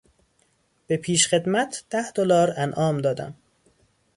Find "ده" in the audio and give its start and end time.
1.89-2.11